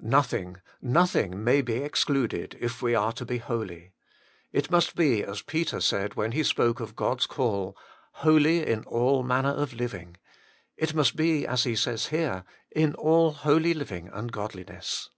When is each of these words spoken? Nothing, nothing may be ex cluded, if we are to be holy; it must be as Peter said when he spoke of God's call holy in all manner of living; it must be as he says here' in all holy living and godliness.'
Nothing, 0.00 0.56
nothing 0.82 1.44
may 1.44 1.62
be 1.62 1.84
ex 1.84 2.02
cluded, 2.04 2.56
if 2.58 2.82
we 2.82 2.96
are 2.96 3.12
to 3.12 3.24
be 3.24 3.38
holy; 3.38 3.92
it 4.52 4.68
must 4.68 4.96
be 4.96 5.22
as 5.22 5.42
Peter 5.42 5.80
said 5.80 6.14
when 6.16 6.32
he 6.32 6.42
spoke 6.42 6.80
of 6.80 6.96
God's 6.96 7.24
call 7.24 7.76
holy 8.26 8.66
in 8.66 8.82
all 8.82 9.22
manner 9.22 9.50
of 9.52 9.74
living; 9.74 10.16
it 10.76 10.92
must 10.92 11.14
be 11.14 11.46
as 11.46 11.62
he 11.62 11.76
says 11.76 12.06
here' 12.08 12.42
in 12.82 12.94
all 12.96 13.30
holy 13.30 13.74
living 13.74 14.08
and 14.12 14.32
godliness.' 14.32 15.08